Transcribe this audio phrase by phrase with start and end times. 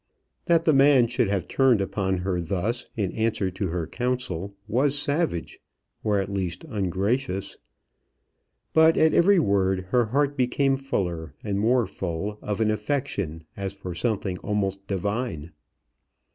[0.45, 4.97] That the man should have turned upon her thus, in answer to her counsel, was
[4.97, 5.59] savage,
[6.03, 7.59] or at least ungracious.
[8.73, 13.73] But at every word her heart became fuller and more full of an affection as
[13.75, 15.51] for something almost divine.